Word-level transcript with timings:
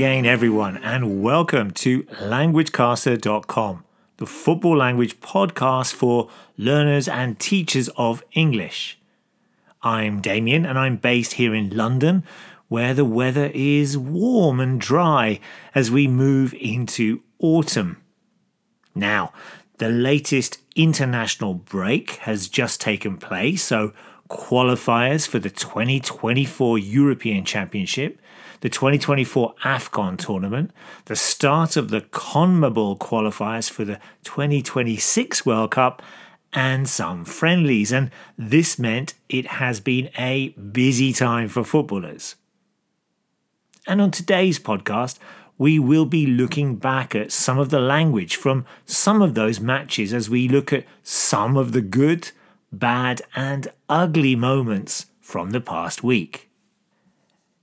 again, 0.00 0.24
everyone, 0.24 0.78
and 0.78 1.22
welcome 1.22 1.70
to 1.70 2.04
LanguageCaster.com, 2.04 3.84
the 4.16 4.24
football 4.24 4.78
language 4.78 5.20
podcast 5.20 5.92
for 5.92 6.30
learners 6.56 7.06
and 7.06 7.38
teachers 7.38 7.90
of 7.98 8.24
English. 8.32 8.98
I'm 9.82 10.22
Damien, 10.22 10.64
and 10.64 10.78
I'm 10.78 10.96
based 10.96 11.34
here 11.34 11.54
in 11.54 11.76
London, 11.76 12.24
where 12.68 12.94
the 12.94 13.04
weather 13.04 13.50
is 13.52 13.98
warm 13.98 14.58
and 14.58 14.80
dry 14.80 15.38
as 15.74 15.90
we 15.90 16.08
move 16.08 16.54
into 16.54 17.20
autumn. 17.38 18.02
Now, 18.94 19.34
the 19.76 19.90
latest 19.90 20.60
international 20.74 21.52
break 21.52 22.12
has 22.22 22.48
just 22.48 22.80
taken 22.80 23.18
place, 23.18 23.62
so 23.62 23.92
qualifiers 24.30 25.28
for 25.28 25.38
the 25.38 25.50
2024 25.50 26.78
European 26.78 27.44
Championship, 27.44 28.18
the 28.60 28.68
2024 28.68 29.54
AFCON 29.64 30.18
tournament, 30.18 30.70
the 31.06 31.16
start 31.16 31.76
of 31.76 31.90
the 31.90 32.00
CONMEBOL 32.00 32.98
qualifiers 32.98 33.70
for 33.70 33.84
the 33.84 33.98
2026 34.24 35.46
World 35.46 35.70
Cup, 35.70 36.02
and 36.52 36.88
some 36.88 37.24
friendlies. 37.24 37.92
And 37.92 38.10
this 38.36 38.78
meant 38.78 39.14
it 39.28 39.46
has 39.46 39.80
been 39.80 40.10
a 40.18 40.48
busy 40.50 41.12
time 41.12 41.48
for 41.48 41.64
footballers. 41.64 42.34
And 43.86 44.00
on 44.00 44.10
today's 44.10 44.58
podcast, 44.58 45.18
we 45.58 45.78
will 45.78 46.06
be 46.06 46.26
looking 46.26 46.76
back 46.76 47.14
at 47.14 47.32
some 47.32 47.58
of 47.58 47.70
the 47.70 47.80
language 47.80 48.36
from 48.36 48.64
some 48.84 49.22
of 49.22 49.34
those 49.34 49.60
matches 49.60 50.12
as 50.12 50.30
we 50.30 50.48
look 50.48 50.72
at 50.72 50.84
some 51.02 51.56
of 51.56 51.72
the 51.72 51.82
good 51.82 52.30
bad, 52.72 53.22
and 53.34 53.68
ugly 53.88 54.36
moments 54.36 55.06
from 55.20 55.50
the 55.50 55.60
past 55.60 56.02
week. 56.02 56.49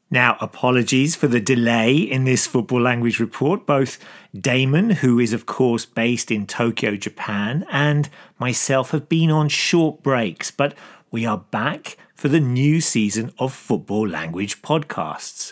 Now, 0.09 0.37
apologies 0.39 1.17
for 1.17 1.27
the 1.27 1.41
delay 1.41 1.97
in 1.97 2.23
this 2.23 2.47
football 2.47 2.81
language 2.81 3.19
report. 3.19 3.65
Both 3.65 3.99
Damon, 4.33 4.91
who 4.91 5.19
is 5.19 5.33
of 5.33 5.45
course 5.45 5.85
based 5.85 6.31
in 6.31 6.47
Tokyo, 6.47 6.95
Japan, 6.95 7.65
and 7.69 8.09
myself 8.39 8.91
have 8.91 9.09
been 9.09 9.29
on 9.29 9.49
short 9.49 10.03
breaks, 10.03 10.49
but 10.49 10.75
we 11.11 11.25
are 11.25 11.39
back 11.51 11.97
for 12.15 12.29
the 12.29 12.39
new 12.39 12.79
season 12.79 13.33
of 13.37 13.53
football 13.53 14.07
language 14.07 14.61
podcasts. 14.61 15.51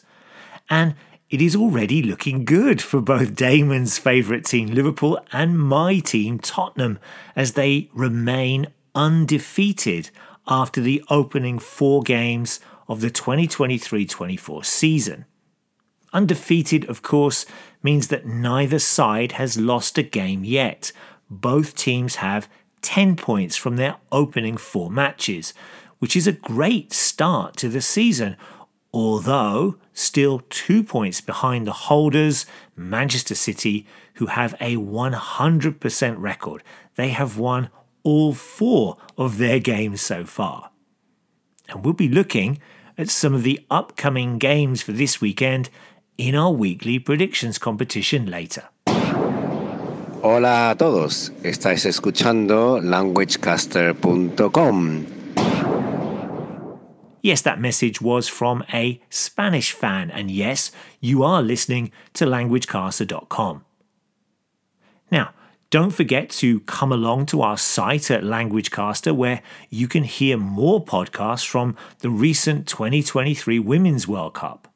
And 0.70 0.96
it 1.30 1.42
is 1.42 1.56
already 1.56 2.02
looking 2.02 2.46
good 2.46 2.82
for 2.82 3.02
both 3.02 3.36
Damon's 3.36 3.98
favourite 3.98 4.46
team, 4.46 4.70
Liverpool, 4.70 5.20
and 5.34 5.60
my 5.60 6.00
team, 6.00 6.40
Tottenham, 6.40 6.98
as 7.36 7.54
they 7.54 7.90
remain 7.94 8.68
undefeated 8.94 10.12
after 10.48 10.80
the 10.80 11.04
opening 11.10 11.60
four 11.60 12.04
games 12.04 12.62
of 12.88 13.02
the 13.02 13.10
2023 13.10 14.06
24 14.06 14.64
season. 14.64 15.26
Undefeated, 16.14 16.90
of 16.90 17.02
course, 17.02 17.46
means 17.84 18.08
that 18.08 18.26
neither 18.26 18.80
side 18.80 19.34
has 19.34 19.58
lost 19.58 19.98
a 19.98 20.04
game 20.04 20.44
yet. 20.44 20.92
Both 21.30 21.76
teams 21.76 22.16
have 22.16 22.48
10 22.82 23.16
points 23.16 23.58
from 23.58 23.76
their 23.76 23.98
opening 24.12 24.58
four 24.58 24.90
matches, 24.90 25.54
which 26.00 26.16
is 26.16 26.28
a 26.28 26.32
great 26.32 26.94
start 26.94 27.58
to 27.58 27.68
the 27.68 27.82
season, 27.82 28.38
although 28.94 29.76
still 29.92 30.44
two 30.50 30.84
points 30.84 31.20
behind 31.20 31.68
the 31.68 31.74
holders, 31.74 32.46
Manchester 32.76 33.36
City, 33.36 33.86
who 34.16 34.28
have 34.28 34.54
a 34.62 34.78
100% 34.78 36.16
record. 36.18 36.64
They 36.96 37.10
have 37.10 37.38
won 37.38 37.70
all 38.04 38.34
four 38.34 38.98
of 39.18 39.38
their 39.38 39.60
games 39.60 40.02
so 40.02 40.24
far. 40.24 40.70
And 41.68 41.84
we'll 41.84 41.94
be 41.94 42.08
looking 42.08 42.60
at 42.98 43.10
some 43.10 43.34
of 43.34 43.44
the 43.44 43.66
upcoming 43.70 44.38
games 44.38 44.82
for 44.82 44.92
this 44.92 45.22
weekend 45.22 45.70
in 46.18 46.36
our 46.36 46.52
weekly 46.52 47.00
predictions 47.00 47.58
competition 47.58 48.26
later. 48.26 48.64
Hola 50.22 50.72
a 50.72 50.76
todos, 50.76 51.32
estáis 51.44 51.86
escuchando 51.86 52.82
languagecaster.com. 52.82 55.06
Yes, 57.22 57.42
that 57.42 57.60
message 57.60 58.02
was 58.02 58.28
from 58.28 58.64
a 58.72 59.02
Spanish 59.10 59.72
fan, 59.72 60.12
and 60.12 60.30
yes, 60.30 60.72
you 61.02 61.24
are 61.24 61.42
listening 61.42 61.92
to 62.14 62.26
languagecaster.com. 62.26 63.65
Don't 65.76 65.92
forget 65.92 66.30
to 66.40 66.62
come 66.62 66.94
along 66.94 67.26
to 67.26 67.42
our 67.42 67.58
site 67.58 68.10
at 68.10 68.24
LanguageCaster 68.24 69.14
where 69.14 69.42
you 69.70 69.90
can 69.90 70.06
hear 70.06 70.38
more 70.38 70.82
podcasts 70.82 71.46
from 71.46 71.76
the 72.00 72.10
recent 72.10 72.66
2023 72.66 73.60
Women's 73.60 74.08
World 74.08 74.36
Cup. 74.36 74.70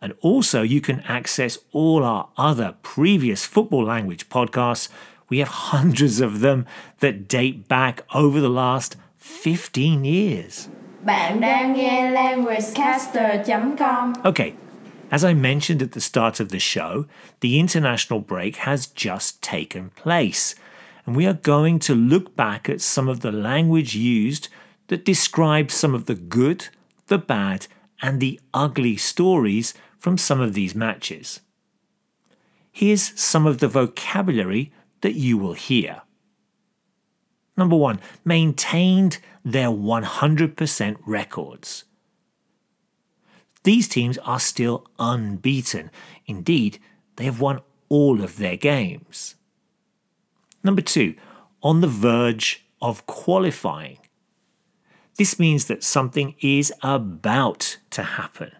And 0.00 0.14
also, 0.22 0.62
you 0.62 0.80
can 0.80 1.00
access 1.00 1.58
all 1.72 2.04
our 2.04 2.30
other 2.38 2.74
previous 2.82 3.44
football 3.44 3.84
language 3.84 4.30
podcasts. 4.30 4.88
We 5.28 5.40
have 5.40 5.48
hundreds 5.72 6.22
of 6.22 6.40
them 6.40 6.64
that 7.00 7.28
date 7.28 7.68
back 7.68 8.04
over 8.14 8.40
the 8.40 8.48
last 8.48 8.96
15 9.18 10.06
years. 10.06 10.68
Bạn 11.04 11.40
đang 11.40 11.72
nghe 11.72 12.10
languagecaster.com. 12.10 14.12
Okay, 14.24 14.52
as 15.10 15.24
I 15.24 15.34
mentioned 15.34 15.82
at 15.82 15.92
the 15.92 16.00
start 16.00 16.40
of 16.40 16.48
the 16.48 16.58
show, 16.58 17.06
the 17.40 17.60
international 17.60 18.20
break 18.20 18.56
has 18.56 18.86
just 18.86 19.40
taken 19.42 19.90
place, 19.90 20.54
and 21.04 21.14
we 21.14 21.26
are 21.26 21.34
going 21.34 21.78
to 21.80 21.94
look 21.94 22.34
back 22.34 22.68
at 22.68 22.80
some 22.80 23.08
of 23.08 23.20
the 23.20 23.32
language 23.32 23.94
used 23.94 24.48
that 24.88 25.04
describes 25.04 25.74
some 25.74 25.94
of 25.94 26.06
the 26.06 26.14
good, 26.14 26.68
the 27.06 27.18
bad, 27.18 27.66
and 28.02 28.20
the 28.20 28.40
ugly 28.52 28.96
stories 28.96 29.74
from 29.98 30.18
some 30.18 30.40
of 30.40 30.54
these 30.54 30.74
matches. 30.74 31.40
Here's 32.70 33.18
some 33.18 33.46
of 33.46 33.58
the 33.58 33.68
vocabulary 33.68 34.72
that 35.00 35.14
you 35.14 35.38
will 35.38 35.54
hear. 35.54 36.02
Number 37.56 37.76
one, 37.76 38.00
maintained 38.24 39.18
their 39.44 39.68
100% 39.68 40.96
records. 41.06 41.84
These 43.66 43.88
teams 43.88 44.16
are 44.18 44.38
still 44.38 44.86
unbeaten. 44.96 45.90
Indeed, 46.24 46.78
they 47.16 47.24
have 47.24 47.40
won 47.40 47.62
all 47.88 48.22
of 48.22 48.36
their 48.36 48.56
games. 48.56 49.34
Number 50.62 50.82
two, 50.82 51.16
on 51.64 51.80
the 51.80 51.88
verge 51.88 52.64
of 52.80 53.06
qualifying. 53.06 53.98
This 55.16 55.40
means 55.40 55.64
that 55.64 55.82
something 55.82 56.36
is 56.38 56.72
about 56.80 57.78
to 57.90 58.04
happen. 58.04 58.52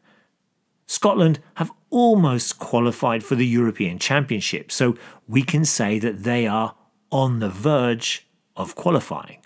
Scotland 0.88 1.38
have 1.54 1.70
almost 1.90 2.58
qualified 2.58 3.22
for 3.22 3.36
the 3.36 3.46
European 3.46 4.00
Championship, 4.00 4.72
so 4.72 4.96
we 5.28 5.44
can 5.44 5.64
say 5.64 6.00
that 6.00 6.24
they 6.24 6.48
are 6.48 6.74
on 7.12 7.38
the 7.38 7.48
verge 7.48 8.26
of 8.56 8.74
qualifying. 8.74 9.38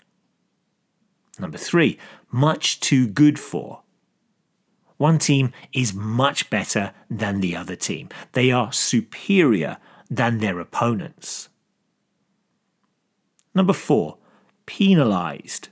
Number 1.37 1.59
three, 1.59 1.99
much 2.31 2.79
too 2.79 3.05
good 3.05 3.37
for. 3.37 3.83
One 5.01 5.17
team 5.17 5.51
is 5.73 5.95
much 5.95 6.51
better 6.51 6.93
than 7.09 7.41
the 7.41 7.55
other 7.55 7.75
team. 7.75 8.09
They 8.33 8.51
are 8.51 8.71
superior 8.71 9.77
than 10.11 10.37
their 10.37 10.59
opponents. 10.59 11.49
Number 13.55 13.73
four, 13.73 14.19
penalized. 14.67 15.69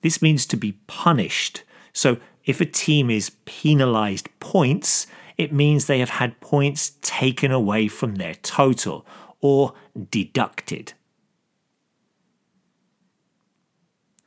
This 0.00 0.22
means 0.22 0.46
to 0.46 0.56
be 0.56 0.72
punished. 0.86 1.64
So 1.92 2.16
if 2.46 2.62
a 2.62 2.64
team 2.64 3.10
is 3.10 3.36
penalized 3.44 4.30
points, 4.40 5.06
it 5.36 5.52
means 5.52 5.84
they 5.84 5.98
have 5.98 6.16
had 6.16 6.40
points 6.40 6.92
taken 7.02 7.52
away 7.52 7.88
from 7.88 8.14
their 8.14 8.36
total 8.36 9.04
or 9.42 9.74
deducted. 10.10 10.94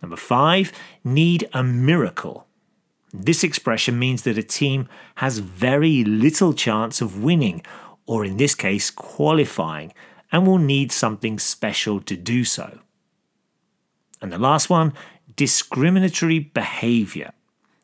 Number 0.04 0.18
five, 0.18 0.72
need 1.04 1.50
a 1.52 1.64
miracle. 1.64 2.46
This 3.14 3.44
expression 3.44 3.98
means 3.98 4.24
that 4.24 4.38
a 4.38 4.44
team 4.44 4.88
has 5.16 5.40
very 5.40 6.04
little 6.04 6.54
chance 6.54 7.02
of 7.02 7.24
winning, 7.24 7.64
or 8.06 8.24
in 8.24 8.38
this 8.38 8.56
case, 8.56 8.92
qualifying, 8.92 9.94
and 10.32 10.46
will 10.46 10.60
need 10.60 10.92
something 10.92 11.40
special 11.40 12.00
to 12.02 12.16
do 12.16 12.44
so. 12.44 12.80
And 14.22 14.32
the 14.32 14.38
last 14.38 14.70
one 14.70 14.94
discriminatory 15.36 16.40
behavior. 16.40 17.32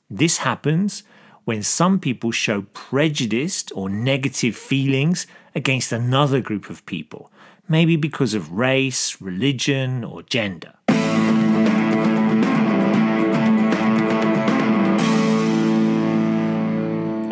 This 0.10 0.39
happens 0.39 1.04
when 1.45 1.63
some 1.63 2.00
people 2.00 2.31
show 2.31 2.63
prejudiced 2.74 3.71
or 3.75 3.89
negative 3.89 4.56
feelings 4.56 5.25
against 5.56 5.92
another 5.92 6.42
group 6.42 6.69
of 6.69 6.86
people, 6.86 7.31
maybe 7.69 7.95
because 7.95 8.33
of 8.33 8.51
race, 8.51 9.21
religion, 9.21 10.04
or 10.04 10.21
gender. 10.24 10.74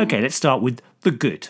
Okay, 0.04 0.20
let's 0.20 0.36
start 0.36 0.62
with 0.62 0.82
the 1.04 1.12
good. 1.12 1.48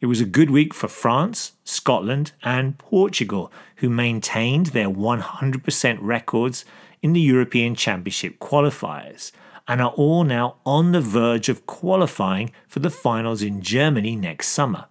It 0.00 0.06
was 0.06 0.20
a 0.20 0.24
good 0.24 0.50
week 0.50 0.74
for 0.74 0.88
France, 0.88 1.52
Scotland, 1.62 2.32
and 2.42 2.76
Portugal, 2.76 3.52
who 3.76 3.88
maintained 3.88 4.66
their 4.66 4.88
100% 4.88 5.98
records 6.00 6.64
in 7.02 7.12
the 7.12 7.20
European 7.20 7.76
Championship 7.76 8.40
qualifiers 8.40 9.30
and 9.68 9.80
are 9.80 9.92
all 9.92 10.24
now 10.24 10.56
on 10.66 10.90
the 10.90 11.00
verge 11.00 11.48
of 11.48 11.66
qualifying 11.66 12.50
for 12.66 12.80
the 12.80 12.90
finals 12.90 13.40
in 13.40 13.62
Germany 13.62 14.16
next 14.16 14.48
summer. 14.48 14.86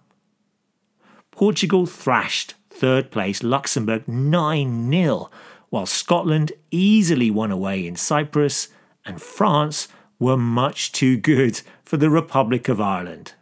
Portugal 1.30 1.84
thrashed 1.84 2.54
third 2.70 3.10
place 3.10 3.42
Luxembourg 3.42 4.08
9 4.08 4.90
0, 4.90 5.30
while 5.68 5.84
Scotland 5.84 6.52
easily 6.70 7.30
won 7.30 7.50
away 7.50 7.86
in 7.86 7.96
Cyprus, 7.96 8.68
and 9.04 9.20
France 9.20 9.88
were 10.22 10.36
much 10.36 10.92
too 10.92 11.16
good 11.16 11.60
for 11.84 11.96
the 11.96 12.08
Republic 12.08 12.68
of 12.68 12.80
Ireland. 12.80 13.32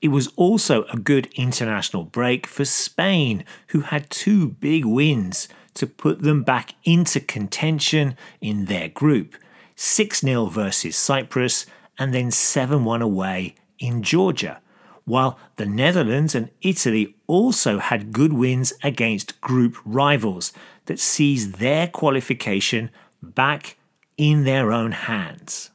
It 0.00 0.08
was 0.08 0.28
also 0.36 0.84
a 0.84 0.96
good 0.96 1.26
international 1.34 2.04
break 2.04 2.46
for 2.46 2.64
Spain, 2.64 3.44
who 3.70 3.80
had 3.80 4.08
two 4.08 4.50
big 4.50 4.84
wins 4.84 5.48
to 5.74 5.84
put 5.84 6.22
them 6.22 6.44
back 6.44 6.74
into 6.84 7.18
contention 7.18 8.16
in 8.40 8.66
their 8.66 8.88
group 8.88 9.34
6 9.74 10.20
0 10.20 10.46
versus 10.46 10.94
Cyprus, 10.94 11.66
and 11.98 12.14
then 12.14 12.30
7 12.30 12.84
1 12.84 13.02
away 13.02 13.56
in 13.80 14.04
Georgia, 14.04 14.60
while 15.06 15.40
the 15.56 15.66
Netherlands 15.66 16.36
and 16.36 16.50
Italy 16.62 17.16
also 17.26 17.80
had 17.80 18.12
good 18.12 18.32
wins 18.32 18.72
against 18.84 19.40
group 19.40 19.76
rivals 19.84 20.52
that 20.84 21.00
sees 21.00 21.52
their 21.54 21.88
qualification 21.88 22.90
back 23.20 23.76
in 24.16 24.44
their 24.44 24.70
own 24.70 24.92
hands. 24.92 25.70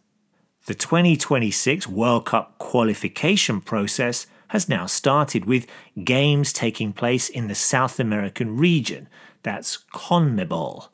The 0.67 0.75
2026 0.75 1.87
World 1.87 2.27
Cup 2.27 2.55
qualification 2.59 3.61
process 3.61 4.27
has 4.49 4.69
now 4.69 4.85
started 4.85 5.45
with 5.45 5.65
games 6.03 6.53
taking 6.53 6.93
place 6.93 7.29
in 7.29 7.47
the 7.47 7.55
South 7.55 7.99
American 7.99 8.57
region, 8.57 9.09
that's 9.41 9.79
CONMEBOL. 9.91 10.89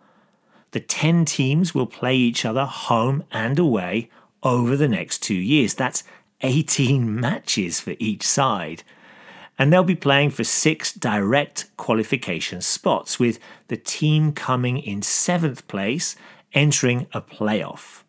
The 0.72 0.80
10 0.80 1.26
teams 1.26 1.76
will 1.76 1.86
play 1.86 2.16
each 2.16 2.46
other 2.46 2.64
home 2.64 3.26
and 3.30 3.60
away 3.60 4.10
over 4.42 4.78
the 4.78 4.88
next 4.88 5.20
two 5.20 5.34
years. 5.34 5.74
That's 5.74 6.06
18 6.42 7.20
matches 7.20 7.82
for 7.82 7.96
each 8.00 8.24
side. 8.24 8.84
And 9.60 9.74
they'll 9.74 9.84
be 9.84 9.96
playing 9.96 10.30
for 10.30 10.46
six 10.46 10.94
direct 10.94 11.76
qualification 11.76 12.62
spots, 12.62 13.20
with 13.20 13.38
the 13.68 13.76
team 13.76 14.32
coming 14.32 14.78
in 14.78 15.02
seventh 15.02 15.68
place 15.68 16.16
entering 16.54 17.08
a 17.12 17.20
playoff. 17.20 18.04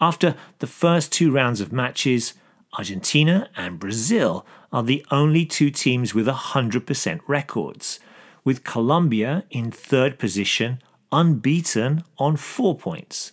After 0.00 0.34
the 0.58 0.66
first 0.66 1.12
two 1.12 1.30
rounds 1.30 1.60
of 1.60 1.72
matches, 1.72 2.34
Argentina 2.76 3.48
and 3.56 3.78
Brazil 3.78 4.44
are 4.72 4.82
the 4.82 5.04
only 5.10 5.46
two 5.46 5.70
teams 5.70 6.14
with 6.14 6.26
100% 6.26 7.20
records, 7.26 7.98
with 8.44 8.64
Colombia 8.64 9.44
in 9.50 9.70
third 9.70 10.18
position, 10.18 10.82
unbeaten 11.10 12.04
on 12.18 12.36
four 12.36 12.76
points. 12.76 13.32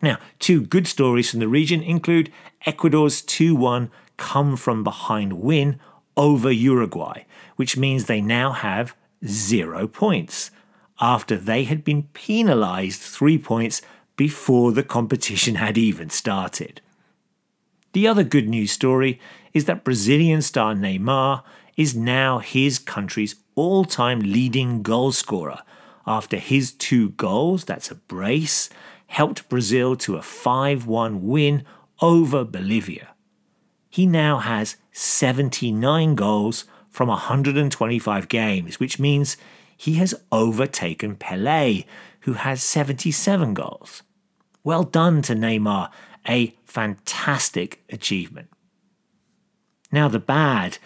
Now, 0.00 0.18
two 0.40 0.62
good 0.62 0.88
stories 0.88 1.30
from 1.30 1.38
the 1.38 1.48
region 1.48 1.82
include 1.82 2.32
Ecuador's 2.66 3.22
2 3.22 3.54
1 3.54 3.90
come 4.16 4.56
from 4.56 4.82
behind 4.82 5.34
win 5.34 5.78
over 6.16 6.50
Uruguay, 6.50 7.22
which 7.56 7.76
means 7.76 8.04
they 8.04 8.20
now 8.20 8.50
have 8.50 8.96
zero 9.24 9.86
points 9.86 10.50
after 11.00 11.36
they 11.36 11.64
had 11.64 11.84
been 11.84 12.04
penalised 12.12 13.00
three 13.00 13.38
points 13.38 13.82
before 14.16 14.72
the 14.72 14.82
competition 14.82 15.56
had 15.56 15.78
even 15.78 16.10
started. 16.10 16.80
The 17.92 18.06
other 18.06 18.24
good 18.24 18.48
news 18.48 18.70
story 18.70 19.20
is 19.52 19.66
that 19.66 19.84
Brazilian 19.84 20.42
star 20.42 20.74
Neymar 20.74 21.42
is 21.76 21.94
now 21.94 22.38
his 22.38 22.78
country's 22.78 23.36
all 23.54 23.84
time 23.84 24.20
leading 24.20 24.82
goalscorer 24.82 25.62
after 26.06 26.36
his 26.36 26.72
two 26.72 27.10
goals, 27.10 27.64
that's 27.64 27.90
a 27.90 27.94
brace, 27.94 28.68
helped 29.06 29.48
Brazil 29.48 29.94
to 29.96 30.16
a 30.16 30.22
5 30.22 30.86
1 30.86 31.26
win 31.26 31.64
over 32.00 32.44
Bolivia. 32.44 33.14
He 33.88 34.06
now 34.06 34.38
has 34.38 34.76
79 34.92 36.14
goals 36.14 36.64
from 36.90 37.08
125 37.08 38.28
games, 38.28 38.80
which 38.80 38.98
means 38.98 39.36
he 39.76 39.94
has 39.94 40.14
overtaken 40.30 41.16
Pele, 41.16 41.84
who 42.22 42.34
has 42.34 42.62
77 42.62 43.54
goals. 43.54 44.02
Well 44.64 44.84
done 44.84 45.22
to 45.22 45.34
Neymar, 45.34 45.90
a 46.28 46.54
fantastic 46.64 47.82
achievement. 47.90 48.48
Now, 49.90 50.08
the 50.08 50.18
bad. 50.18 50.78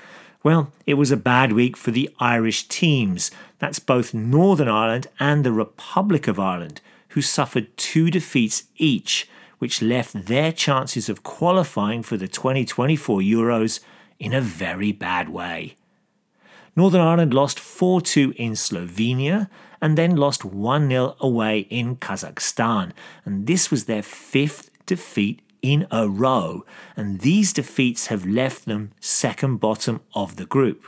Well, 0.43 0.73
it 0.87 0.95
was 0.95 1.11
a 1.11 1.17
bad 1.17 1.53
week 1.53 1.77
for 1.77 1.91
the 1.91 2.11
Irish 2.19 2.69
teams. 2.69 3.31
That's 3.59 3.79
both 3.79 4.15
Northern 4.15 4.69
Ireland 4.69 5.07
and 5.21 5.45
the 5.45 5.53
Republic 5.53 6.27
of 6.27 6.41
Ireland, 6.41 6.81
who 7.11 7.23
suffered 7.23 7.77
two 7.77 8.11
defeats 8.11 8.65
each, 8.77 9.29
which 9.59 9.83
left 9.83 10.27
their 10.27 10.53
chances 10.53 11.09
of 11.09 11.23
qualifying 11.23 12.03
for 12.03 12.17
the 12.17 12.29
2024 12.29 13.21
Euros 13.21 13.81
in 14.19 14.33
a 14.33 14.41
very 14.41 14.93
bad 14.93 15.29
way. 15.29 15.77
Northern 16.75 17.01
Ireland 17.01 17.33
lost 17.33 17.59
4 17.59 18.01
2 18.01 18.35
in 18.37 18.53
Slovenia 18.53 19.49
and 19.87 19.97
then 19.97 20.17
lost 20.17 20.45
1 20.45 20.89
0 20.89 21.15
away 21.21 21.61
in 21.61 21.95
Kazakhstan. 21.95 22.91
And 23.25 23.47
this 23.47 23.71
was 23.71 23.85
their 23.85 24.03
fifth 24.03 24.69
defeat 24.85 25.43
in 25.63 25.87
a 25.93 26.09
row. 26.09 26.65
And 26.97 27.21
these 27.21 27.53
defeats 27.53 28.09
have 28.09 28.27
left 28.27 28.65
them 28.65 28.91
second 28.99 29.59
bottom 29.59 30.01
of 30.13 30.35
the 30.35 30.45
group. 30.45 30.87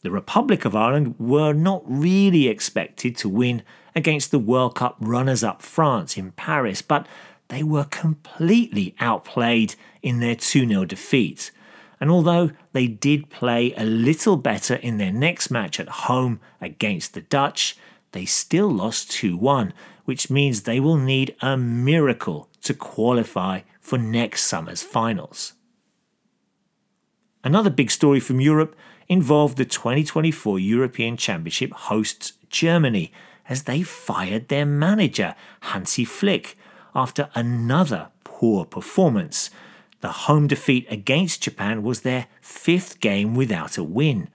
The 0.00 0.10
Republic 0.10 0.64
of 0.64 0.74
Ireland 0.74 1.16
were 1.18 1.52
not 1.52 1.82
really 1.84 2.48
expected 2.48 3.18
to 3.18 3.28
win 3.28 3.62
against 3.94 4.30
the 4.30 4.38
World 4.38 4.74
Cup 4.74 4.96
runners 4.98 5.44
up 5.44 5.60
France 5.60 6.16
in 6.16 6.30
Paris, 6.32 6.80
but 6.80 7.06
they 7.48 7.62
were 7.62 7.84
completely 7.84 8.94
outplayed 8.98 9.74
in 10.00 10.20
their 10.20 10.36
2 10.36 10.66
0 10.66 10.86
defeat. 10.86 11.50
And 12.00 12.10
although 12.10 12.50
they 12.72 12.86
did 12.86 13.30
play 13.30 13.74
a 13.74 13.84
little 13.84 14.36
better 14.36 14.74
in 14.76 14.98
their 14.98 15.12
next 15.12 15.50
match 15.50 15.80
at 15.80 15.88
home 15.88 16.40
against 16.60 17.14
the 17.14 17.22
Dutch, 17.22 17.76
they 18.12 18.24
still 18.24 18.68
lost 18.68 19.10
2 19.10 19.36
1, 19.36 19.72
which 20.04 20.30
means 20.30 20.62
they 20.62 20.80
will 20.80 20.96
need 20.96 21.34
a 21.40 21.56
miracle 21.56 22.48
to 22.62 22.74
qualify 22.74 23.60
for 23.80 23.98
next 23.98 24.44
summer's 24.44 24.82
finals. 24.82 25.54
Another 27.44 27.70
big 27.70 27.90
story 27.90 28.20
from 28.20 28.40
Europe 28.40 28.76
involved 29.08 29.56
the 29.56 29.64
2024 29.64 30.58
European 30.58 31.16
Championship 31.16 31.72
hosts 31.72 32.34
Germany 32.50 33.12
as 33.48 33.62
they 33.62 33.82
fired 33.82 34.48
their 34.48 34.66
manager, 34.66 35.34
Hansi 35.60 36.04
Flick, 36.04 36.56
after 36.94 37.30
another 37.34 38.08
poor 38.24 38.64
performance. 38.64 39.50
The 40.00 40.12
home 40.12 40.46
defeat 40.46 40.86
against 40.90 41.42
Japan 41.42 41.82
was 41.82 42.00
their 42.00 42.26
fifth 42.40 43.00
game 43.00 43.34
without 43.34 43.76
a 43.76 43.82
win. 43.82 44.28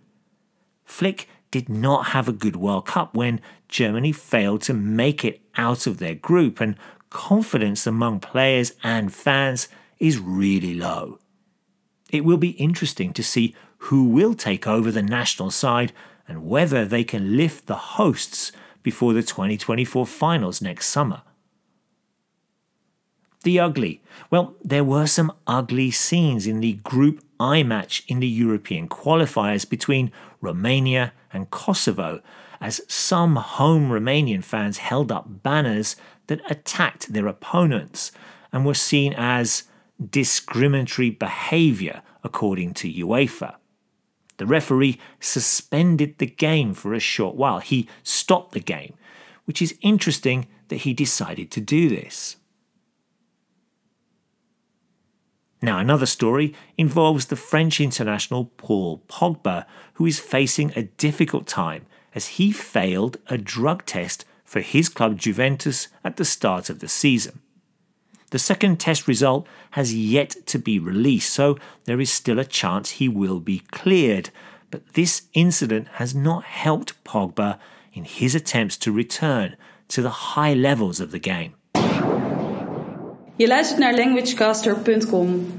Flick 0.84 1.28
did 1.52 1.70
not 1.70 2.08
have 2.08 2.28
a 2.28 2.34
good 2.34 2.56
World 2.56 2.86
Cup 2.86 3.16
when 3.16 3.40
Germany 3.70 4.12
failed 4.12 4.62
to 4.64 4.74
make 4.74 5.24
it 5.24 5.42
out 5.56 5.88
of 5.88 6.00
their 6.00 6.16
group, 6.16 6.60
and 6.60 6.76
confidence 7.10 7.88
among 7.88 8.20
players 8.20 8.74
and 8.84 9.14
fans 9.14 9.68
is 10.00 10.18
really 10.18 10.74
low. 10.74 11.20
It 12.12 12.26
will 12.26 12.38
be 12.38 12.52
interesting 12.52 13.14
to 13.14 13.24
see 13.24 13.56
who 13.78 14.06
will 14.06 14.34
take 14.34 14.68
over 14.68 14.92
the 14.92 15.02
national 15.02 15.52
side 15.52 15.94
and 16.28 16.46
whether 16.46 16.86
they 16.86 17.04
can 17.04 17.38
lift 17.38 17.68
the 17.68 17.76
hosts 17.76 18.52
before 18.82 19.14
the 19.14 19.24
2024 19.24 20.06
finals 20.06 20.62
next 20.62 20.88
summer. 20.88 21.22
The 23.44 23.60
ugly. 23.60 24.02
Well, 24.32 24.56
there 24.64 24.86
were 24.86 25.06
some 25.06 25.34
ugly 25.46 25.92
scenes 25.92 26.48
in 26.48 26.62
the 26.62 26.74
Group 26.74 27.24
I 27.40 27.62
match 27.64 28.04
in 28.08 28.20
the 28.20 28.28
European 28.28 28.88
qualifiers 28.88 29.70
between 29.70 30.12
Romania 30.40 31.14
and 31.32 31.52
Kosovo, 31.52 32.22
as 32.62 32.82
some 32.88 33.36
home 33.36 33.90
Romanian 33.90 34.44
fans 34.44 34.78
held 34.78 35.12
up 35.12 35.44
banners 35.44 35.98
that 36.28 36.40
attacked 36.50 37.12
their 37.12 37.28
opponents 37.28 38.14
and 38.54 38.66
were 38.66 38.74
seen 38.74 39.14
as 39.18 39.64
discriminatory 40.10 41.10
behaviour, 41.10 42.02
according 42.24 42.74
to 42.76 42.92
UEFA. 42.92 43.56
The 44.38 44.46
referee 44.46 45.00
suspended 45.20 46.18
the 46.18 46.28
game 46.28 46.74
for 46.74 46.94
a 46.94 47.00
short 47.00 47.36
while. 47.36 47.60
He 47.60 47.90
stopped 48.04 48.54
the 48.54 48.62
game, 48.62 48.94
which 49.44 49.62
is 49.62 49.78
interesting 49.82 50.48
that 50.70 50.78
he 50.78 50.94
decided 50.94 51.52
to 51.52 51.62
do 51.62 51.90
this. 51.90 52.38
Now, 55.64 55.80
another 55.80 56.06
story 56.06 56.54
involves 56.78 57.28
the 57.28 57.38
French 57.38 57.80
international 57.80 58.52
Paul 58.58 59.02
Pogba, 59.08 59.66
who 59.94 60.06
is 60.06 60.20
facing 60.20 60.74
a 60.76 60.84
difficult 60.84 61.48
time 61.48 61.86
as 62.14 62.36
he 62.36 62.52
failed 62.52 63.16
a 63.28 63.38
drug 63.38 63.86
test 63.86 64.26
for 64.44 64.60
his 64.60 64.90
club 64.90 65.18
Juventus 65.18 65.88
at 66.04 66.18
the 66.18 66.26
start 66.26 66.70
of 66.70 66.80
the 66.80 66.90
season. 66.90 67.40
The 68.32 68.40
second 68.40 68.82
test 68.82 69.08
result 69.08 69.48
has 69.72 69.96
yet 69.96 70.36
to 70.48 70.60
be 70.60 70.80
released, 70.80 71.32
so 71.32 71.58
there 71.86 72.02
is 72.02 72.12
still 72.12 72.40
a 72.40 72.46
chance 72.46 72.90
he 72.90 73.08
will 73.08 73.40
be 73.40 73.60
cleared. 73.72 74.32
But 74.70 74.96
this 74.96 75.30
incident 75.34 75.88
has 75.94 76.14
not 76.14 76.44
helped 76.44 77.02
Pogba 77.06 77.58
in 77.94 78.04
his 78.04 78.36
attempts 78.36 78.76
to 78.80 78.92
return 78.92 79.56
to 79.88 80.02
the 80.02 80.10
high 80.10 80.54
levels 80.56 81.00
of 81.00 81.12
the 81.12 81.20
game. 81.20 81.56
Je 83.36 83.48
luistert 83.48 83.80
naar 83.80 83.96
languagecaster.com. 83.96 85.58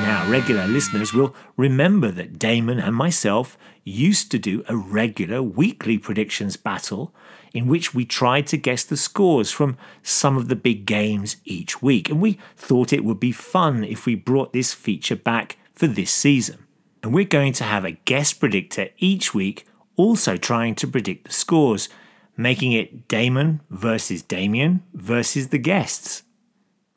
Now, 0.00 0.30
regular 0.30 0.66
listeners 0.66 1.12
will 1.12 1.34
remember 1.56 2.14
that 2.14 2.38
Damon 2.38 2.80
and 2.80 2.96
myself 2.96 3.56
used 3.84 4.30
to 4.30 4.38
do 4.38 4.62
a 4.68 4.76
regular 4.76 5.42
weekly 5.42 5.98
predictions 5.98 6.56
battle 6.56 7.10
in 7.54 7.66
which 7.66 7.94
we 7.94 8.04
tried 8.04 8.46
to 8.48 8.58
guess 8.58 8.84
the 8.84 8.96
scores 8.96 9.50
from 9.52 9.76
some 10.02 10.36
of 10.38 10.48
the 10.48 10.56
big 10.56 10.84
games 10.84 11.36
each 11.44 11.80
week. 11.80 12.10
And 12.10 12.20
we 12.20 12.38
thought 12.56 12.92
it 12.92 13.04
would 13.04 13.20
be 13.20 13.32
fun 13.32 13.84
if 13.84 14.04
we 14.04 14.16
brought 14.16 14.52
this 14.52 14.74
feature 14.74 15.16
back 15.16 15.56
for 15.74 15.86
this 15.86 16.10
season. 16.10 16.66
And 17.02 17.12
we're 17.12 17.24
going 17.24 17.52
to 17.54 17.64
have 17.64 17.84
a 17.84 17.92
guest 17.92 18.38
predictor 18.38 18.88
each 18.98 19.34
week, 19.34 19.66
also 19.96 20.36
trying 20.36 20.74
to 20.76 20.86
predict 20.86 21.26
the 21.26 21.32
scores, 21.32 21.88
making 22.36 22.72
it 22.72 23.08
Damon 23.08 23.60
versus 23.70 24.22
Damien 24.22 24.82
versus 24.94 25.48
the 25.48 25.58
guests. 25.58 26.22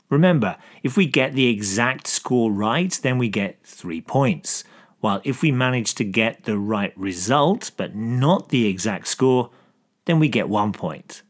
Remember, 0.10 0.58
if 0.84 0.96
we 0.96 1.08
get 1.08 1.34
the 1.34 1.48
exact 1.48 2.08
score 2.08 2.52
right, 2.52 2.98
then 3.02 3.18
we 3.18 3.30
get 3.30 3.66
three 3.66 4.02
points. 4.02 4.64
While 5.00 5.22
if 5.24 5.42
we 5.42 5.52
manage 5.52 5.96
to 5.96 6.04
get 6.04 6.44
the 6.44 6.58
right 6.58 6.94
result, 6.98 7.72
but 7.76 7.96
not 7.96 8.50
the 8.50 8.68
exact 8.68 9.08
score, 9.08 9.50
then 10.06 10.20
we 10.20 10.30
get 10.30 10.48
one 10.48 10.72
point. 10.72 11.24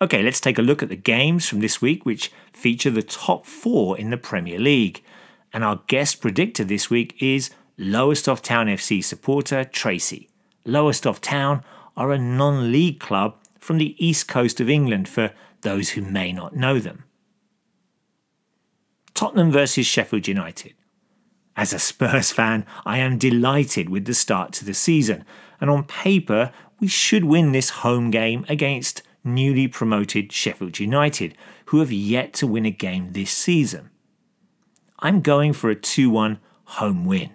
Okay, 0.00 0.22
let's 0.22 0.40
take 0.40 0.58
a 0.58 0.62
look 0.62 0.82
at 0.82 0.88
the 0.88 0.96
games 0.96 1.48
from 1.48 1.60
this 1.60 1.80
week, 1.80 2.04
which 2.04 2.30
feature 2.52 2.90
the 2.90 3.02
top 3.02 3.46
four 3.46 3.98
in 3.98 4.10
the 4.10 4.16
Premier 4.16 4.58
League. 4.58 5.02
And 5.56 5.64
our 5.64 5.80
guest 5.86 6.20
predictor 6.20 6.64
this 6.64 6.90
week 6.90 7.16
is 7.18 7.48
Lowestoft 7.78 8.44
Town 8.44 8.66
FC 8.66 9.02
supporter 9.02 9.64
Tracy. 9.64 10.28
Lowestoft 10.66 11.22
Town 11.22 11.64
are 11.96 12.12
a 12.12 12.18
non 12.18 12.70
league 12.70 13.00
club 13.00 13.38
from 13.58 13.78
the 13.78 13.96
east 13.96 14.28
coast 14.28 14.60
of 14.60 14.68
England 14.68 15.08
for 15.08 15.32
those 15.62 15.92
who 15.92 16.02
may 16.02 16.30
not 16.30 16.54
know 16.54 16.78
them. 16.78 17.04
Tottenham 19.14 19.50
versus 19.50 19.86
Sheffield 19.86 20.28
United. 20.28 20.74
As 21.56 21.72
a 21.72 21.78
Spurs 21.78 22.30
fan, 22.30 22.66
I 22.84 22.98
am 22.98 23.16
delighted 23.16 23.88
with 23.88 24.04
the 24.04 24.12
start 24.12 24.52
to 24.52 24.64
the 24.66 24.74
season, 24.74 25.24
and 25.58 25.70
on 25.70 25.84
paper, 25.84 26.52
we 26.80 26.86
should 26.86 27.24
win 27.24 27.52
this 27.52 27.70
home 27.70 28.10
game 28.10 28.44
against 28.50 29.00
newly 29.24 29.68
promoted 29.68 30.32
Sheffield 30.32 30.78
United, 30.78 31.34
who 31.68 31.78
have 31.78 31.90
yet 31.90 32.34
to 32.34 32.46
win 32.46 32.66
a 32.66 32.70
game 32.70 33.12
this 33.12 33.30
season. 33.30 33.88
I'm 34.98 35.20
going 35.20 35.52
for 35.52 35.70
a 35.70 35.74
2 35.74 36.10
1 36.10 36.38
home 36.64 37.04
win. 37.04 37.30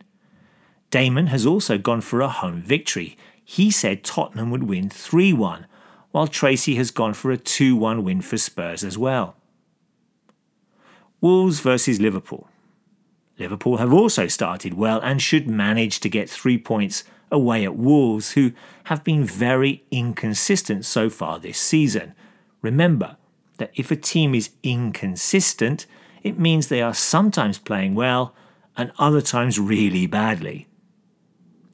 Damon 0.89 1.27
has 1.27 1.45
also 1.45 1.77
gone 1.77 2.01
for 2.01 2.21
a 2.21 2.27
home 2.27 2.61
victory. 2.61 3.17
He 3.43 3.71
said 3.71 4.03
Tottenham 4.03 4.51
would 4.51 4.63
win 4.63 4.89
3 4.89 5.33
1, 5.33 5.65
while 6.11 6.27
Tracy 6.27 6.75
has 6.75 6.91
gone 6.91 7.13
for 7.13 7.31
a 7.31 7.37
2 7.37 7.75
1 7.75 8.03
win 8.03 8.21
for 8.21 8.37
Spurs 8.37 8.83
as 8.83 8.97
well. 8.97 9.35
Wolves 11.21 11.59
versus 11.59 11.99
Liverpool. 11.99 12.47
Liverpool 13.37 13.77
have 13.77 13.93
also 13.93 14.27
started 14.27 14.73
well 14.73 14.99
and 15.01 15.21
should 15.21 15.47
manage 15.47 15.99
to 15.99 16.09
get 16.09 16.29
three 16.29 16.57
points 16.57 17.03
away 17.31 17.63
at 17.63 17.75
Wolves, 17.75 18.31
who 18.31 18.51
have 18.85 19.03
been 19.03 19.23
very 19.23 19.83
inconsistent 19.89 20.85
so 20.85 21.09
far 21.09 21.39
this 21.39 21.57
season. 21.57 22.13
Remember 22.61 23.17
that 23.57 23.71
if 23.75 23.89
a 23.89 23.95
team 23.95 24.35
is 24.35 24.49
inconsistent, 24.63 25.85
it 26.23 26.39
means 26.39 26.67
they 26.67 26.81
are 26.81 26.93
sometimes 26.93 27.57
playing 27.57 27.95
well 27.95 28.33
and 28.77 28.91
other 28.97 29.21
times 29.21 29.59
really 29.59 30.07
badly. 30.07 30.67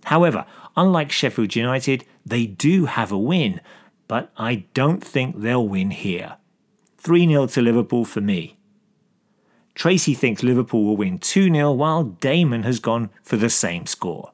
However, 0.06 0.46
unlike 0.76 1.12
Sheffield 1.12 1.56
United, 1.56 2.06
they 2.26 2.46
do 2.46 2.86
have 2.86 3.12
a 3.12 3.18
win, 3.18 3.62
but 4.08 4.32
I 4.38 4.66
don't 4.74 5.04
think 5.04 5.42
they'll 5.42 5.68
win 5.68 5.92
here. 5.92 6.38
3 6.98 7.28
0 7.28 7.48
to 7.48 7.62
Liverpool 7.62 8.06
for 8.06 8.22
me. 8.22 8.58
Tracy 9.76 10.14
thinks 10.14 10.44
Liverpool 10.44 10.84
will 10.86 10.98
win 10.98 11.20
2 11.20 11.54
0, 11.54 11.72
while 11.74 12.04
Damon 12.04 12.64
has 12.64 12.80
gone 12.80 13.10
for 13.22 13.38
the 13.38 13.50
same 13.50 13.86
score. 13.86 14.32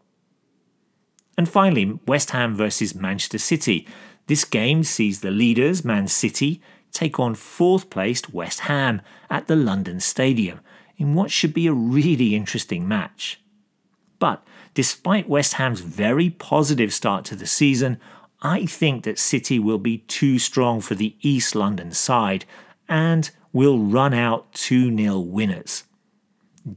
And 1.38 1.50
finally, 1.50 2.00
West 2.08 2.32
Ham 2.32 2.56
versus 2.56 2.96
Manchester 2.96 3.40
City. 3.40 3.88
This 4.28 4.46
game 4.46 4.84
sees 4.84 5.20
the 5.20 5.32
leaders, 5.32 5.84
Man 5.84 6.08
City, 6.08 6.62
take 6.94 7.20
on 7.20 7.36
fourth 7.36 7.90
placed 7.90 8.34
West 8.34 8.62
Ham 8.62 9.02
at 9.30 9.48
the 9.48 9.56
London 9.56 10.00
Stadium 10.00 10.62
in 10.98 11.16
what 11.16 11.32
should 11.32 11.54
be 11.54 11.68
a 11.68 11.74
really 11.74 12.36
interesting 12.36 12.88
match. 12.88 13.42
But 14.20 14.46
despite 14.74 15.28
West 15.28 15.56
Ham's 15.56 15.82
very 15.82 16.30
positive 16.30 16.94
start 16.94 17.26
to 17.26 17.36
the 17.36 17.48
season, 17.48 18.00
I 18.42 18.66
think 18.66 19.04
that 19.04 19.20
City 19.20 19.60
will 19.60 19.80
be 19.80 20.00
too 20.00 20.38
strong 20.40 20.82
for 20.82 20.96
the 20.96 21.16
East 21.22 21.56
London 21.56 21.92
side 21.92 22.46
and 22.88 23.30
will 23.52 23.80
run 23.80 24.14
out 24.14 24.52
2 24.54 24.96
0 24.96 25.20
winners. 25.20 25.84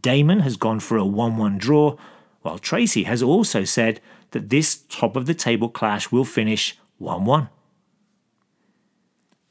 Damon 0.03 0.41
has 0.41 0.57
gone 0.57 0.81
for 0.81 0.97
a 0.97 1.05
1 1.05 1.37
1 1.37 1.59
draw, 1.59 1.97
while 2.43 2.59
Tracy 2.59 3.05
has 3.05 3.23
also 3.23 3.65
said 3.65 4.01
that 4.31 4.51
this 4.51 4.83
top 4.89 5.17
of 5.17 5.27
the 5.27 5.35
table 5.35 5.69
clash 5.69 6.11
will 6.11 6.25
finish 6.25 6.79
1 6.99 7.25
1. 7.25 7.49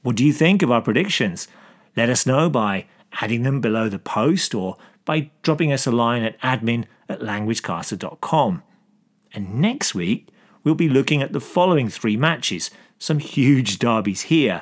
What 0.05 0.15
do 0.15 0.23
you 0.23 0.33
think 0.33 0.61
of 0.61 0.71
our 0.71 0.83
predictions? 0.83 1.47
Let 1.97 2.11
us 2.11 2.27
know 2.27 2.47
by 2.47 2.85
adding 3.21 3.41
them 3.41 3.59
below 3.59 3.89
the 3.89 3.97
post 3.97 4.53
or 4.53 4.77
by 5.03 5.31
dropping 5.41 5.73
us 5.73 5.87
a 5.87 5.91
line 5.91 6.21
at 6.21 6.39
admin 6.41 6.85
at 7.09 7.21
languagecaster.com. 7.21 8.61
And 9.33 9.55
next 9.55 9.95
week, 9.95 10.27
we'll 10.63 10.75
be 10.75 10.87
looking 10.87 11.23
at 11.23 11.33
the 11.33 11.39
following 11.39 11.89
three 11.89 12.17
matches, 12.17 12.69
some 12.99 13.17
huge 13.17 13.79
derbies 13.79 14.21
here. 14.21 14.61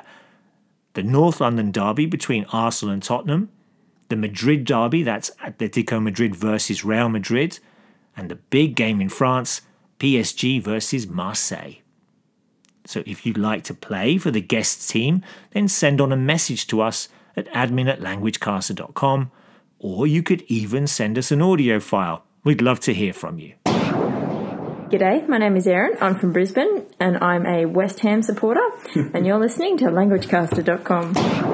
The 0.94 1.02
North 1.02 1.42
London 1.42 1.70
derby 1.72 2.06
between 2.06 2.46
Arsenal 2.46 2.94
and 2.94 3.02
Tottenham, 3.02 3.50
the 4.08 4.16
Madrid 4.16 4.64
derby, 4.64 5.02
that's 5.02 5.30
Atletico 5.42 6.02
Madrid 6.02 6.34
versus 6.34 6.86
Real 6.86 7.10
Madrid, 7.10 7.58
and 8.16 8.30
the 8.30 8.36
big 8.36 8.76
game 8.76 8.98
in 8.98 9.10
France, 9.10 9.60
PSG 9.98 10.62
versus 10.62 11.06
Marseille. 11.06 11.83
So 12.84 13.02
if 13.06 13.24
you'd 13.24 13.38
like 13.38 13.64
to 13.64 13.74
play 13.74 14.18
for 14.18 14.30
the 14.30 14.40
guest 14.40 14.88
team, 14.88 15.22
then 15.52 15.68
send 15.68 16.00
on 16.00 16.12
a 16.12 16.16
message 16.16 16.66
to 16.68 16.80
us 16.80 17.08
at 17.36 17.48
admin 17.48 17.88
at 17.88 18.00
languagecaster.com, 18.00 19.30
or 19.78 20.06
you 20.06 20.22
could 20.22 20.42
even 20.42 20.86
send 20.86 21.18
us 21.18 21.30
an 21.30 21.42
audio 21.42 21.80
file. 21.80 22.24
We'd 22.44 22.62
love 22.62 22.80
to 22.80 22.94
hear 22.94 23.12
from 23.12 23.38
you. 23.38 23.54
G'day, 23.64 25.26
my 25.28 25.38
name 25.38 25.56
is 25.56 25.66
Erin. 25.66 25.96
I'm 26.00 26.14
from 26.14 26.32
Brisbane 26.32 26.86
and 27.00 27.16
I'm 27.18 27.46
a 27.46 27.66
West 27.66 28.00
Ham 28.00 28.22
supporter, 28.22 28.64
and 28.94 29.26
you're 29.26 29.38
listening 29.38 29.78
to 29.78 29.86
languagecaster.com. 29.86 31.53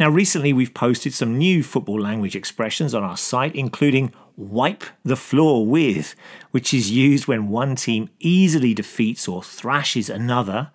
Now, 0.00 0.08
recently 0.08 0.54
we've 0.54 0.72
posted 0.72 1.12
some 1.12 1.36
new 1.36 1.62
football 1.62 2.00
language 2.00 2.34
expressions 2.34 2.94
on 2.94 3.04
our 3.04 3.18
site, 3.18 3.54
including 3.54 4.14
wipe 4.34 4.82
the 5.04 5.14
floor 5.14 5.66
with, 5.66 6.14
which 6.52 6.72
is 6.72 6.90
used 6.90 7.26
when 7.26 7.50
one 7.50 7.76
team 7.76 8.08
easily 8.18 8.72
defeats 8.72 9.28
or 9.28 9.42
thrashes 9.42 10.08
another, 10.08 10.70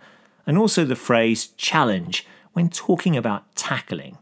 and 0.45 0.59
also 0.59 0.85
the 0.85 0.95
phrase 0.95 1.47
challenge 1.57 2.27
when 2.53 2.69
talking 2.69 3.17
about 3.17 3.55
tackling. 3.55 4.19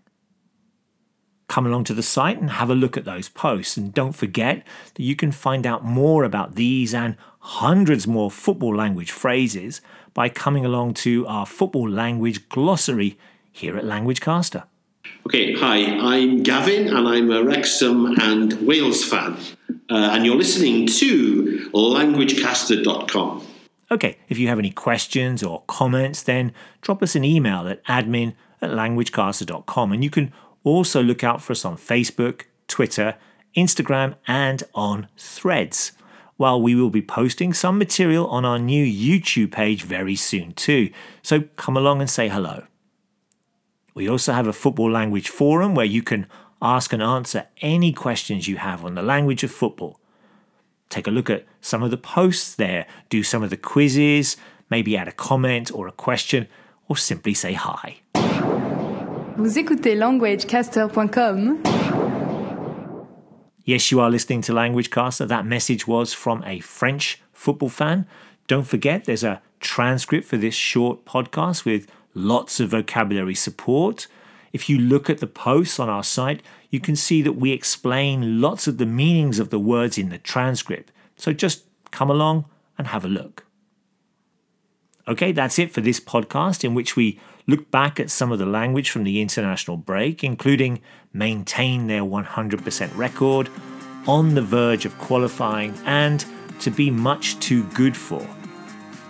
Come 1.50 1.65
along 1.65 1.83
to 1.83 1.93
the 1.93 2.01
site 2.01 2.39
and 2.39 2.51
have 2.51 2.69
a 2.69 2.75
look 2.75 2.95
at 2.95 3.03
those 3.03 3.27
posts, 3.27 3.75
and 3.75 3.93
don't 3.93 4.15
forget 4.15 4.65
that 4.93 5.03
you 5.03 5.17
can 5.17 5.33
find 5.33 5.67
out 5.67 5.83
more 5.83 6.24
about 6.24 6.55
these 6.55 6.93
and 6.93 7.17
hundreds 7.39 8.07
more 8.07 8.31
football 8.31 8.74
language 8.74 9.12
phrases 9.12 9.81
by 10.13 10.29
coming 10.29 10.63
along 10.63 10.93
to 10.93 11.27
our 11.27 11.45
football 11.45 11.89
language 11.89 12.48
glossary 12.48 13.19
here 13.51 13.77
at 13.77 13.83
LanguageCaster. 13.83 14.63
Okay, 15.25 15.53
hi, 15.53 15.77
I'm 15.77 16.43
Gavin 16.43 16.89
and 16.89 17.07
I'm 17.07 17.31
a 17.31 17.43
Wrexham 17.43 18.19
and 18.19 18.53
Wales 18.67 19.03
fan. 19.03 19.38
Uh, 19.89 20.12
and 20.12 20.25
you're 20.25 20.36
listening 20.36 20.86
to 20.86 21.69
languagecaster.com. 21.74 23.48
Okay, 23.89 24.17
if 24.27 24.38
you 24.38 24.48
have 24.50 24.60
any 24.60 24.72
questions 24.72 25.41
or 25.41 25.63
comments, 25.67 26.24
then 26.24 26.51
drop 26.81 27.01
us 27.01 27.15
an 27.15 27.24
email 27.24 27.67
at 27.67 27.83
admin 27.86 28.36
at 28.62 28.72
languagecaster.com. 28.72 29.91
And 29.91 30.03
you 30.03 30.10
can 30.10 30.33
also 30.63 31.01
look 31.01 31.24
out 31.24 31.41
for 31.41 31.51
us 31.51 31.63
on 31.63 31.77
Facebook, 31.77 32.43
Twitter, 32.67 33.15
Instagram, 33.55 34.15
and 34.27 34.63
on 34.75 35.07
threads. 35.17 35.93
While 36.38 36.62
we 36.62 36.75
will 36.75 36.89
be 36.89 37.01
posting 37.01 37.53
some 37.53 37.77
material 37.77 38.27
on 38.27 38.43
our 38.43 38.60
new 38.60 38.86
YouTube 38.86 39.51
page 39.51 39.83
very 39.83 40.15
soon, 40.15 40.51
too. 40.53 40.91
So 41.22 41.41
come 41.55 41.77
along 41.77 42.01
and 42.01 42.10
say 42.10 42.27
hello. 42.27 42.63
We 43.93 44.09
also 44.09 44.33
have 44.33 44.47
a 44.47 44.53
football 44.53 44.91
language 44.91 45.29
forum 45.29 45.75
where 45.75 45.85
you 45.85 46.01
can 46.01 46.27
ask 46.62 46.93
and 46.93 47.03
answer 47.03 47.47
any 47.62 47.93
questions 47.93 48.47
you 48.47 48.57
have 48.57 48.83
on 48.83 48.95
the 48.95 49.01
language 49.01 49.43
of 49.43 49.51
football. 49.51 50.00
Take 50.89 51.07
a 51.07 51.12
look 51.12 51.29
at 51.29 51.45
some 51.62 51.83
of 51.83 51.91
the 51.91 51.97
posts 51.97 52.55
there, 52.55 52.85
do 53.09 53.23
some 53.23 53.43
of 53.43 53.50
the 53.50 53.57
quizzes, 53.57 54.38
maybe 54.69 54.97
add 54.97 55.07
a 55.07 55.12
comment 55.12 55.71
or 55.73 55.88
a 55.88 55.91
question, 55.91 56.47
or 56.88 56.97
simply 56.97 57.33
say 57.33 57.53
hi. 57.53 58.01
Vous 59.35 59.57
écoutez 59.57 59.95
languagecaster.com. 59.95 61.63
Yes, 63.65 63.91
you 63.91 64.00
are 64.00 64.09
listening 64.12 64.41
to 64.41 64.51
LanguageCaster. 64.53 65.27
That 65.27 65.45
message 65.45 65.88
was 65.88 66.13
from 66.13 66.43
a 66.45 66.59
French 66.59 67.21
football 67.31 67.69
fan. 67.69 68.05
Don't 68.47 68.67
forget 68.67 69.05
there's 69.05 69.23
a 69.23 69.41
transcript 69.59 70.27
for 70.27 70.38
this 70.38 70.53
short 70.53 71.05
podcast 71.05 71.63
with 71.63 71.88
lots 72.13 72.60
of 72.60 72.70
vocabulary 72.70 73.36
support. 73.36 74.08
If 74.51 74.70
you 74.70 74.77
look 74.77 75.10
at 75.10 75.20
the 75.20 75.27
posts 75.27 75.79
on 75.79 75.89
our 75.89 76.03
site, 76.03 76.41
you 76.70 76.79
can 76.79 76.96
see 76.96 77.22
that 77.22 77.34
we 77.34 77.51
explain 77.51 78.41
lots 78.41 78.67
of 78.67 78.77
the 78.77 78.86
meanings 78.86 79.39
of 79.39 79.50
the 79.50 79.60
words 79.60 79.98
in 79.98 80.10
the 80.10 80.17
transcript. 80.17 80.91
So 81.15 81.34
just 81.34 81.65
come 81.91 82.10
along 82.10 82.46
and 82.77 82.88
have 82.88 83.05
a 83.05 83.08
look. 83.10 83.46
Okay, 85.08 85.32
that's 85.32 85.60
it 85.60 85.72
for 85.72 85.82
this 85.82 86.00
podcast, 86.00 86.63
in 86.63 86.74
which 86.74 86.96
we 86.96 87.20
look 87.46 87.70
back 87.72 88.00
at 88.00 88.10
some 88.10 88.32
of 88.32 88.39
the 88.39 88.46
language 88.46 88.89
from 88.89 89.03
the 89.03 89.22
international 89.22 89.75
break, 89.75 90.24
including 90.24 90.82
maintain 91.12 91.88
their 91.88 92.03
100% 92.03 92.98
record, 92.98 93.50
on 94.08 94.36
the 94.36 94.41
verge 94.41 94.86
of 94.86 94.98
qualifying, 94.98 95.77
and 95.86 96.25
to 96.60 96.72
be 96.72 96.89
much 96.89 97.39
too 97.39 97.63
good 97.70 97.96
for. 97.98 98.25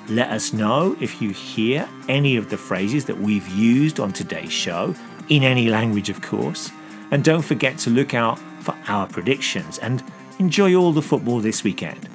Let 0.10 0.30
us 0.32 0.52
know 0.52 0.98
if 1.00 1.22
you 1.22 1.30
hear 1.30 1.88
any 2.10 2.36
of 2.36 2.50
the 2.50 2.58
phrases 2.58 3.06
that 3.06 3.18
we've 3.18 3.48
used 3.48 4.00
on 4.00 4.12
today's 4.12 4.52
show, 4.52 4.94
in 5.30 5.44
any 5.44 5.70
language, 5.70 6.10
of 6.10 6.22
course. 6.22 6.72
And 7.12 7.24
don't 7.24 7.42
forget 7.42 7.78
to 7.80 7.90
look 7.90 8.14
out 8.14 8.40
for 8.60 8.76
our 8.88 9.08
predictions 9.08 9.78
and 9.80 10.04
enjoy 10.40 10.76
all 10.76 10.92
the 10.92 11.02
football 11.02 11.40
this 11.40 11.64
weekend. 11.64 12.10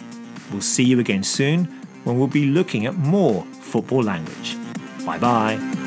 We'll 0.53 0.61
see 0.61 0.85
you 0.85 1.01
again 1.01 1.23
soon 1.23 1.65
when 2.05 2.19
we'll 2.19 2.29
be 2.29 2.47
looking 2.47 2.87
at 2.87 2.97
more 2.97 3.45
football 3.61 4.03
language. 4.03 4.57
Bye 5.05 5.19
bye. 5.19 5.78